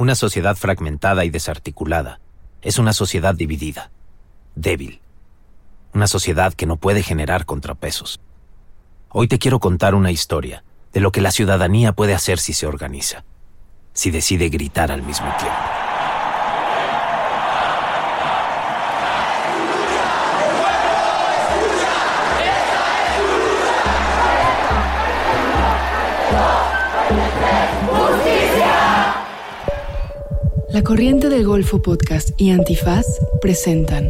Una 0.00 0.14
sociedad 0.14 0.54
fragmentada 0.54 1.24
y 1.24 1.30
desarticulada 1.30 2.20
es 2.62 2.78
una 2.78 2.92
sociedad 2.92 3.34
dividida, 3.34 3.90
débil, 4.54 5.00
una 5.92 6.06
sociedad 6.06 6.54
que 6.54 6.66
no 6.66 6.76
puede 6.76 7.02
generar 7.02 7.46
contrapesos. 7.46 8.20
Hoy 9.08 9.26
te 9.26 9.40
quiero 9.40 9.58
contar 9.58 9.96
una 9.96 10.12
historia 10.12 10.62
de 10.92 11.00
lo 11.00 11.10
que 11.10 11.20
la 11.20 11.32
ciudadanía 11.32 11.94
puede 11.94 12.14
hacer 12.14 12.38
si 12.38 12.52
se 12.52 12.68
organiza, 12.68 13.24
si 13.92 14.12
decide 14.12 14.50
gritar 14.50 14.92
al 14.92 15.02
mismo 15.02 15.34
tiempo. 15.36 15.87
La 30.78 30.84
Corriente 30.84 31.28
del 31.28 31.44
Golfo 31.44 31.82
Podcast 31.82 32.40
y 32.40 32.52
Antifaz 32.52 33.04
presentan 33.42 34.06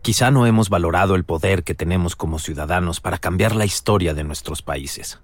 Quizá 0.00 0.30
no 0.30 0.46
hemos 0.46 0.70
valorado 0.70 1.14
el 1.14 1.24
poder 1.24 1.62
que 1.62 1.74
tenemos 1.74 2.16
como 2.16 2.38
ciudadanos 2.38 3.02
para 3.02 3.18
cambiar 3.18 3.54
la 3.54 3.66
historia 3.66 4.14
de 4.14 4.24
nuestros 4.24 4.62
países. 4.62 5.20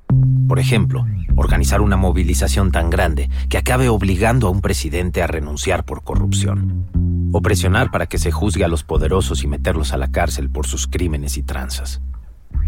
Por 0.48 0.58
ejemplo, 0.58 1.06
organizar 1.34 1.80
una 1.80 1.96
movilización 1.96 2.72
tan 2.72 2.90
grande 2.90 3.30
que 3.48 3.56
acabe 3.56 3.88
obligando 3.88 4.48
a 4.48 4.50
un 4.50 4.60
presidente 4.60 5.22
a 5.22 5.28
renunciar 5.28 5.86
por 5.86 6.04
corrupción. 6.04 6.90
O 7.32 7.40
presionar 7.40 7.90
para 7.90 8.04
que 8.04 8.18
se 8.18 8.30
juzgue 8.30 8.66
a 8.66 8.68
los 8.68 8.84
poderosos 8.84 9.42
y 9.44 9.46
meterlos 9.46 9.94
a 9.94 9.96
la 9.96 10.10
cárcel 10.10 10.50
por 10.50 10.66
sus 10.66 10.86
crímenes 10.86 11.38
y 11.38 11.42
tranzas. 11.42 12.02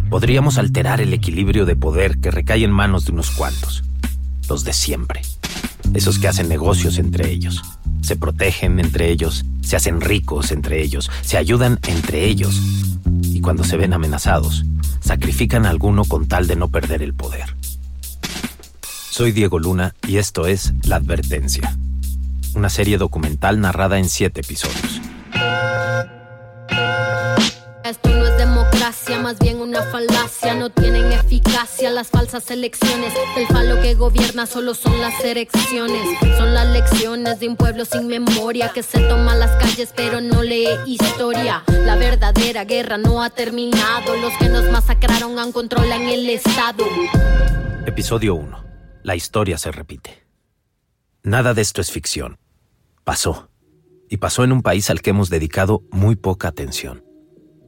Podríamos 0.09 0.57
alterar 0.57 1.03
el 1.03 1.13
equilibrio 1.13 1.67
de 1.67 1.77
poder 1.77 2.21
que 2.21 2.31
recae 2.31 2.65
en 2.65 2.71
manos 2.71 3.05
de 3.05 3.13
unos 3.13 3.33
cuantos, 3.33 3.85
los 4.49 4.65
de 4.65 4.73
siempre, 4.73 5.21
esos 5.95 6.19
que 6.19 6.29
hacen 6.29 6.49
negocios 6.49 6.99
entre 6.99 7.31
ellos 7.31 7.63
se 8.05 8.17
protegen 8.17 8.79
entre 8.81 9.11
ellos, 9.11 9.47
se 9.63 9.77
hacen 9.77 10.03
ricos 10.03 10.53
entre 10.53 10.83
ellos, 10.83 11.11
se 11.23 11.39
ayudan 11.39 11.79
entre 11.87 12.27
ellos 12.27 12.61
y 13.23 13.41
cuando 13.41 13.65
se 13.65 13.79
ven 13.79 13.95
amenazados, 13.95 14.65
sacrifican 15.01 15.65
a 15.65 15.71
alguno 15.71 16.05
con 16.05 16.29
tal 16.29 16.47
de 16.47 16.55
no 16.55 16.69
perder 16.69 17.03
el 17.03 17.15
poder. 17.15 17.57
Soy 19.11 19.33
Diego 19.33 19.59
Luna 19.59 19.95
y 20.07 20.19
esto 20.19 20.47
es 20.47 20.75
La 20.83 20.97
Advertencia, 20.97 21.75
una 22.55 22.69
serie 22.69 22.99
documental 22.99 23.61
narrada 23.61 23.99
en 23.99 24.09
siete 24.11 24.43
episodios. 24.43 25.01
Más 29.25 29.39
bien 29.39 29.61
una 29.61 29.83
falacia. 29.83 30.55
No 30.55 30.71
tienen 30.71 31.13
eficacia 31.13 31.91
las 31.91 32.09
falsas 32.09 32.51
elecciones. 32.51 33.13
El 33.37 33.47
falo 33.47 33.81
que 33.81 33.95
gobierna 33.95 34.47
solo 34.47 34.75
son 34.75 35.01
las 35.01 35.19
elecciones. 35.25 36.03
Son 36.37 36.53
las 36.53 36.69
lecciones 36.69 37.41
de 37.41 37.49
un 37.49 37.57
pueblo 37.57 37.85
sin 37.85 38.07
memoria 38.07 38.71
que 38.75 38.83
se 38.83 39.01
toma 39.09 39.35
las 39.35 39.51
calles 39.57 39.93
pero 39.97 40.21
no 40.21 40.43
lee 40.43 40.69
historia. 40.87 41.63
La 41.85 41.97
verdadera 41.97 42.65
guerra 42.65 42.99
no 42.99 43.23
ha 43.23 43.31
terminado. 43.31 44.17
Los 44.17 44.37
que 44.39 44.49
nos 44.49 44.71
masacraron 44.71 45.39
aún 45.39 45.53
controlan 45.53 46.03
el 46.03 46.29
Estado. 46.29 46.85
Episodio 47.87 48.35
1. 48.35 48.65
La 49.03 49.17
historia 49.17 49.59
se 49.59 49.73
repite. 49.73 50.27
Nada 51.23 51.55
de 51.55 51.63
esto 51.63 51.81
es 51.81 51.91
ficción. 51.91 52.39
Pasó. 53.05 53.49
Y 54.11 54.19
pasó 54.19 54.45
en 54.45 54.53
un 54.53 54.63
país 54.63 54.91
al 54.91 55.01
que 55.01 55.11
hemos 55.11 55.31
dedicado 55.31 55.83
muy 55.91 56.17
poca 56.17 56.49
atención. 56.49 57.14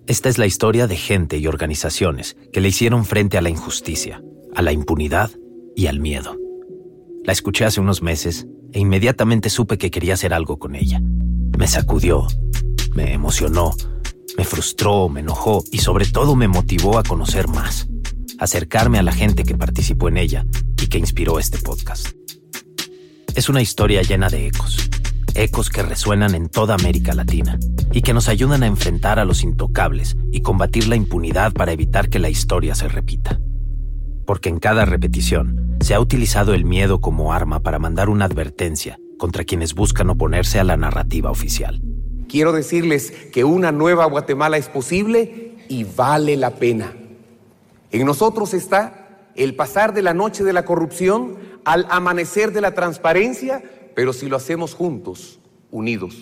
Esta 0.06 0.28
es 0.28 0.38
la 0.38 0.46
historia 0.46 0.86
de 0.86 0.94
gente 0.94 1.36
y 1.38 1.48
organizaciones 1.48 2.36
que 2.52 2.60
le 2.60 2.68
hicieron 2.68 3.04
frente 3.04 3.38
a 3.38 3.42
la 3.42 3.50
injusticia, 3.50 4.22
a 4.54 4.62
la 4.62 4.70
impunidad 4.70 5.32
y 5.74 5.88
al 5.88 5.98
miedo. 5.98 6.36
La 7.24 7.32
escuché 7.32 7.64
hace 7.64 7.80
unos 7.80 8.02
meses 8.02 8.46
e 8.72 8.78
inmediatamente 8.78 9.50
supe 9.50 9.78
que 9.78 9.90
quería 9.90 10.14
hacer 10.14 10.32
algo 10.32 10.60
con 10.60 10.76
ella. 10.76 11.00
Me 11.58 11.66
sacudió, 11.66 12.28
me 12.94 13.14
emocionó, 13.14 13.74
me 14.38 14.44
frustró, 14.44 15.08
me 15.08 15.20
enojó 15.20 15.64
y 15.72 15.78
sobre 15.78 16.06
todo 16.06 16.36
me 16.36 16.46
motivó 16.46 16.98
a 16.98 17.02
conocer 17.02 17.48
más, 17.48 17.88
acercarme 18.38 19.00
a 19.00 19.02
la 19.02 19.12
gente 19.12 19.42
que 19.42 19.56
participó 19.56 20.08
en 20.08 20.18
ella 20.18 20.46
y 20.80 20.86
que 20.86 20.98
inspiró 20.98 21.40
este 21.40 21.58
podcast. 21.58 22.10
Es 23.34 23.48
una 23.48 23.60
historia 23.60 24.02
llena 24.02 24.28
de 24.28 24.46
ecos, 24.46 24.88
ecos 25.42 25.70
que 25.70 25.82
resuenan 25.82 26.34
en 26.34 26.48
toda 26.48 26.74
América 26.74 27.14
Latina 27.14 27.58
y 27.92 28.02
que 28.02 28.14
nos 28.14 28.28
ayudan 28.28 28.62
a 28.62 28.66
enfrentar 28.66 29.18
a 29.18 29.24
los 29.24 29.42
intocables 29.42 30.16
y 30.32 30.42
combatir 30.42 30.88
la 30.88 30.96
impunidad 30.96 31.52
para 31.52 31.72
evitar 31.72 32.08
que 32.08 32.18
la 32.18 32.28
historia 32.28 32.74
se 32.74 32.88
repita. 32.88 33.40
Porque 34.24 34.48
en 34.48 34.58
cada 34.58 34.84
repetición 34.84 35.76
se 35.80 35.94
ha 35.94 36.00
utilizado 36.00 36.54
el 36.54 36.64
miedo 36.64 37.00
como 37.00 37.32
arma 37.32 37.60
para 37.60 37.78
mandar 37.78 38.08
una 38.08 38.24
advertencia 38.24 38.98
contra 39.18 39.44
quienes 39.44 39.74
buscan 39.74 40.10
oponerse 40.10 40.58
a 40.58 40.64
la 40.64 40.76
narrativa 40.76 41.30
oficial. 41.30 41.80
Quiero 42.28 42.52
decirles 42.52 43.12
que 43.32 43.44
una 43.44 43.72
nueva 43.72 44.06
Guatemala 44.06 44.56
es 44.56 44.68
posible 44.68 45.54
y 45.68 45.84
vale 45.84 46.36
la 46.36 46.56
pena. 46.56 46.92
En 47.92 48.04
nosotros 48.04 48.52
está 48.52 49.30
el 49.36 49.54
pasar 49.54 49.94
de 49.94 50.02
la 50.02 50.14
noche 50.14 50.42
de 50.42 50.52
la 50.52 50.64
corrupción 50.64 51.36
al 51.64 51.86
amanecer 51.90 52.52
de 52.52 52.60
la 52.60 52.74
transparencia 52.74 53.62
pero 53.96 54.12
si 54.12 54.28
lo 54.28 54.36
hacemos 54.36 54.74
juntos, 54.74 55.40
unidos. 55.70 56.14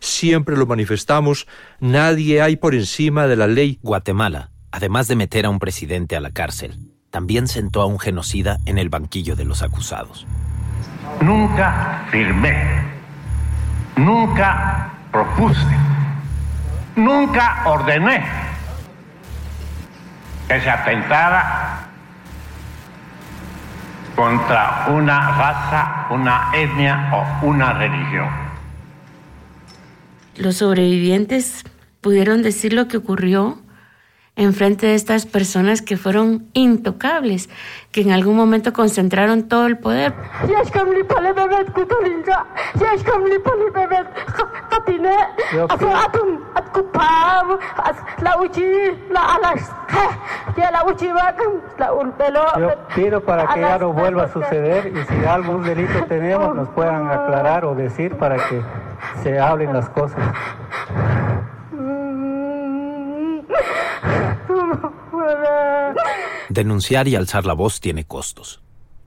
Siempre 0.00 0.54
lo 0.54 0.66
manifestamos, 0.66 1.48
nadie 1.80 2.42
hay 2.42 2.56
por 2.56 2.74
encima 2.74 3.26
de 3.26 3.36
la 3.36 3.46
ley. 3.46 3.78
Guatemala, 3.82 4.50
además 4.70 5.08
de 5.08 5.16
meter 5.16 5.46
a 5.46 5.48
un 5.48 5.58
presidente 5.58 6.14
a 6.14 6.20
la 6.20 6.30
cárcel, 6.30 6.92
también 7.08 7.48
sentó 7.48 7.80
a 7.80 7.86
un 7.86 7.98
genocida 7.98 8.58
en 8.66 8.76
el 8.76 8.90
banquillo 8.90 9.34
de 9.34 9.46
los 9.46 9.62
acusados. 9.62 10.26
Nunca 11.22 12.06
firmé, 12.10 12.84
nunca 13.96 14.92
propuse, 15.10 15.76
nunca 16.96 17.62
ordené 17.64 18.22
que 20.48 20.60
se 20.60 20.68
atentara 20.68 21.91
contra 24.14 24.86
una 24.90 25.36
raza, 25.38 26.06
una 26.10 26.50
etnia 26.54 27.10
o 27.12 27.46
una 27.46 27.72
religión. 27.72 28.28
Los 30.36 30.56
sobrevivientes 30.56 31.64
pudieron 32.00 32.42
decir 32.42 32.72
lo 32.72 32.88
que 32.88 32.96
ocurrió 32.96 33.61
enfrente 34.34 34.86
de 34.86 34.94
estas 34.94 35.26
personas 35.26 35.82
que 35.82 35.96
fueron 35.96 36.46
intocables, 36.54 37.50
que 37.90 38.00
en 38.00 38.12
algún 38.12 38.34
momento 38.34 38.72
concentraron 38.72 39.46
todo 39.46 39.66
el 39.66 39.76
poder. 39.76 40.14
Yo 52.58 52.70
pido 52.94 53.20
para 53.20 53.46
que 53.48 53.60
ya 53.60 53.78
no 53.78 53.92
vuelva 53.92 54.24
a 54.24 54.32
suceder 54.32 54.92
y 54.94 55.04
si 55.04 55.24
algún 55.26 55.62
delito 55.62 56.04
tenemos 56.06 56.54
nos 56.54 56.68
puedan 56.70 57.10
aclarar 57.10 57.64
o 57.66 57.74
decir 57.74 58.16
para 58.16 58.36
que 58.36 58.62
se 59.22 59.38
hablen 59.38 59.72
las 59.74 59.90
cosas. 59.90 60.20
Denunciar 66.52 67.08
y 67.08 67.16
alzar 67.16 67.46
la 67.46 67.54
voz 67.54 67.80
tiene 67.80 68.04
costos. 68.04 68.60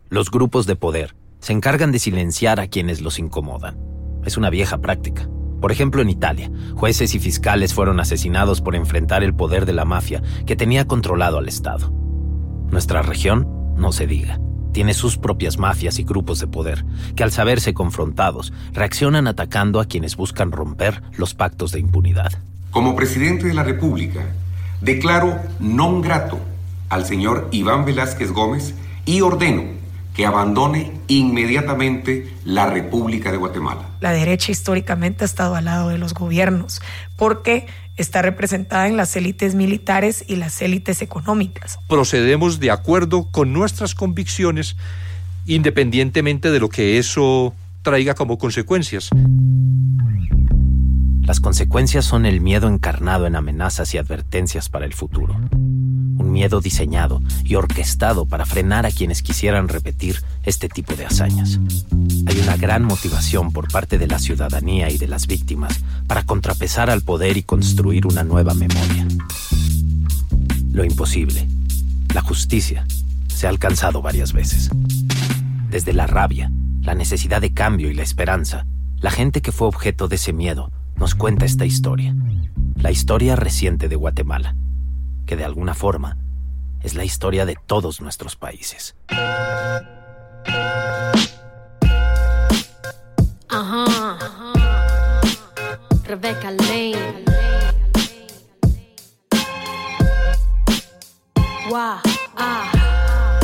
Los 0.10 0.32
grupos 0.32 0.66
de 0.66 0.76
poder 0.76 1.16
se 1.38 1.54
encargan 1.54 1.92
de 1.92 2.00
silenciar 2.00 2.60
a 2.60 2.66
quienes 2.66 3.02
los 3.02 3.20
incomodan. 3.20 3.78
Es 4.26 4.36
una 4.36 4.50
vieja 4.50 4.80
práctica. 4.80 5.30
Por 5.62 5.72
ejemplo, 5.72 6.02
en 6.02 6.10
Italia, 6.10 6.50
jueces 6.74 7.14
y 7.14 7.20
fiscales 7.20 7.76
fueron 7.76 8.00
asesinados 8.00 8.62
por 8.62 8.76
enfrentar 8.76 9.24
el 9.24 9.36
poder 9.36 9.68
de 9.68 9.74
la 9.74 9.86
mafia 9.86 10.24
que 10.48 10.56
tenía 10.56 10.88
controlado 10.88 11.38
al 11.38 11.48
Estado. 11.48 11.94
Nuestra 12.72 13.04
región, 13.04 13.48
no 13.78 13.92
se 13.92 14.08
diga, 14.08 14.40
tiene 14.72 14.96
sus 14.96 15.20
propias 15.20 15.60
mafias 15.60 16.00
y 16.00 16.04
grupos 16.04 16.40
de 16.40 16.48
poder 16.48 16.84
que 17.16 17.22
al 17.22 17.32
saberse 17.32 17.76
confrontados 17.76 18.54
reaccionan 18.74 19.28
atacando 19.28 19.80
a 19.80 19.86
quienes 19.86 20.16
buscan 20.16 20.52
romper 20.52 21.04
los 21.16 21.36
pactos 21.36 21.72
de 21.72 21.80
impunidad. 21.80 22.32
Como 22.72 22.96
presidente 22.96 23.46
de 23.46 23.54
la 23.54 23.64
República, 23.64 24.34
declaro 24.82 25.38
non 25.60 26.02
grato 26.02 26.55
al 26.96 27.06
señor 27.06 27.50
Iván 27.52 27.84
Velázquez 27.84 28.32
Gómez 28.32 28.74
y 29.06 29.20
ordeno 29.20 29.64
que 30.16 30.26
abandone 30.26 30.94
inmediatamente 31.10 32.34
la 32.46 32.68
República 32.68 33.32
de 33.32 33.38
Guatemala. 33.38 33.90
La 34.00 34.14
derecha 34.14 34.54
históricamente 34.54 35.26
ha 35.26 35.28
estado 35.28 35.56
al 35.56 35.66
lado 35.66 35.90
de 35.90 35.98
los 35.98 36.14
gobiernos 36.14 36.82
porque 37.18 37.68
está 37.98 38.22
representada 38.22 38.88
en 38.88 38.96
las 38.96 39.14
élites 39.18 39.56
militares 39.56 40.24
y 40.26 40.38
las 40.38 40.62
élites 40.62 41.02
económicas. 41.02 41.80
Procedemos 41.90 42.62
de 42.62 42.72
acuerdo 42.72 43.30
con 43.30 43.52
nuestras 43.52 43.94
convicciones 43.94 44.78
independientemente 45.46 46.50
de 46.50 46.62
lo 46.62 46.70
que 46.70 46.98
eso 46.98 47.54
traiga 47.82 48.16
como 48.16 48.38
consecuencias. 48.38 49.10
Las 51.24 51.42
consecuencias 51.42 52.06
son 52.06 52.26
el 52.26 52.40
miedo 52.40 52.70
encarnado 52.70 53.28
en 53.28 53.36
amenazas 53.36 53.94
y 53.94 53.98
advertencias 53.98 54.70
para 54.70 54.86
el 54.86 54.94
futuro 54.94 55.36
miedo 56.36 56.60
diseñado 56.60 57.22
y 57.46 57.56
orquestado 57.56 58.26
para 58.26 58.46
frenar 58.46 58.86
a 58.86 58.92
quienes 58.92 59.22
quisieran 59.22 59.70
repetir 59.70 60.22
este 60.44 60.68
tipo 60.68 60.94
de 60.96 61.06
hazañas. 61.06 61.62
Hay 62.28 62.40
una 62.42 62.58
gran 62.58 62.84
motivación 62.84 63.54
por 63.54 63.72
parte 63.72 63.98
de 63.98 64.08
la 64.08 64.20
ciudadanía 64.20 64.90
y 64.90 64.98
de 64.98 65.08
las 65.08 65.28
víctimas 65.28 65.80
para 66.08 66.24
contrapesar 66.24 66.90
al 66.90 67.04
poder 67.04 67.38
y 67.38 67.44
construir 67.44 68.06
una 68.06 68.26
nueva 68.26 68.54
memoria. 68.54 69.08
Lo 70.74 70.84
imposible, 70.84 71.48
la 72.14 72.22
justicia, 72.22 72.86
se 73.28 73.48
ha 73.48 73.50
alcanzado 73.50 74.02
varias 74.02 74.34
veces. 74.34 74.70
Desde 75.70 75.94
la 75.94 76.06
rabia, 76.06 76.52
la 76.82 76.96
necesidad 76.96 77.40
de 77.40 77.54
cambio 77.54 77.90
y 77.90 77.94
la 77.94 78.04
esperanza, 78.04 78.66
la 79.00 79.10
gente 79.10 79.42
que 79.42 79.54
fue 79.54 79.70
objeto 79.70 80.10
de 80.10 80.18
ese 80.18 80.34
miedo 80.34 80.70
nos 80.98 81.16
cuenta 81.16 81.46
esta 81.46 81.66
historia. 81.66 82.14
La 82.76 82.92
historia 82.92 83.38
reciente 83.38 83.88
de 83.88 83.96
Guatemala, 83.96 84.58
que 85.26 85.38
de 85.38 85.46
alguna 85.46 85.74
forma 85.74 86.18
es 86.86 86.94
la 86.94 87.04
historia 87.04 87.48
de 87.48 87.56
todos 87.66 88.00
nuestros 88.00 88.36
países. 88.36 88.96
Ajá. 93.50 94.20
Rebecca 96.04 96.52
Lane. 96.52 97.26
Wow. 101.70 102.00
Ah. 102.38 103.40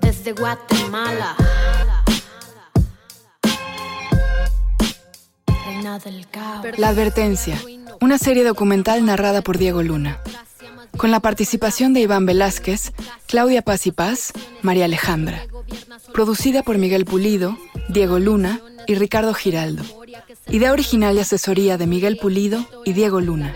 Desde 0.00 0.32
Guatemala. 0.32 1.34
La 6.76 6.88
Advertencia, 6.88 7.60
una 8.00 8.18
serie 8.18 8.44
documental 8.44 9.04
narrada 9.04 9.42
por 9.42 9.58
Diego 9.58 9.82
Luna. 9.82 10.20
Con 10.96 11.10
la 11.10 11.20
participación 11.20 11.92
de 11.92 12.00
Iván 12.00 12.24
Velázquez, 12.24 12.92
Claudia 13.26 13.62
Paz 13.62 13.86
y 13.86 13.92
Paz, 13.92 14.32
María 14.62 14.84
Alejandra. 14.84 15.42
Producida 16.12 16.62
por 16.62 16.78
Miguel 16.78 17.04
Pulido, 17.04 17.58
Diego 17.88 18.18
Luna 18.18 18.60
y 18.86 18.94
Ricardo 18.94 19.34
Giraldo. 19.34 19.82
Idea 20.48 20.72
original 20.72 21.16
y 21.16 21.20
asesoría 21.20 21.76
de 21.76 21.86
Miguel 21.86 22.18
Pulido 22.18 22.64
y 22.84 22.92
Diego 22.92 23.20
Luna. 23.20 23.54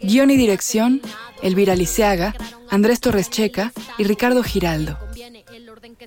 Guión 0.00 0.30
y 0.30 0.36
dirección, 0.36 1.02
Elvira 1.42 1.76
Liceaga, 1.76 2.34
Andrés 2.70 3.00
Torres 3.00 3.28
Checa 3.30 3.72
y 3.98 4.04
Ricardo 4.04 4.42
Giraldo. 4.42 4.98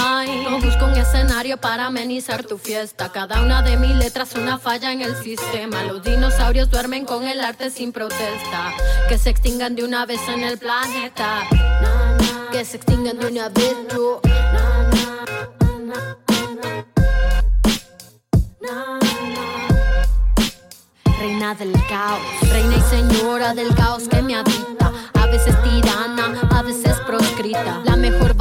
No 0.00 0.58
busco 0.60 0.86
un 0.86 0.96
escenario 0.96 1.58
para 1.58 1.86
amenizar 1.86 2.42
tu 2.44 2.56
fiesta. 2.56 3.12
Cada 3.12 3.42
una 3.42 3.60
de 3.60 3.76
mis 3.76 3.94
letras 3.94 4.34
una 4.34 4.58
falla 4.58 4.92
en 4.92 5.02
el 5.02 5.14
sistema. 5.14 5.82
Los 5.84 6.02
dinosaurios 6.02 6.70
duermen 6.70 7.04
con 7.04 7.28
el 7.28 7.40
arte 7.40 7.68
sin 7.68 7.92
protesta. 7.92 8.72
Que 9.10 9.18
se 9.18 9.28
extingan 9.28 9.76
de 9.76 9.84
una 9.84 10.06
vez 10.06 10.20
en 10.28 10.42
el 10.42 10.56
planeta. 10.56 11.42
Que 12.50 12.64
se 12.64 12.78
extingan 12.78 13.18
de 13.18 13.26
una 13.26 13.50
vez, 13.50 13.76
na. 13.92 14.80
Reina 21.18 21.54
del 21.54 21.72
caos, 21.88 22.20
reina 22.50 22.76
y 22.76 22.80
señora 22.88 23.52
del 23.54 23.74
caos 23.74 24.08
que 24.08 24.22
me 24.22 24.36
habita. 24.36 24.92
A 25.12 25.26
veces 25.26 25.54
tirana, 25.62 26.40
a 26.50 26.62
veces 26.62 26.96
proscrita. 27.06 27.89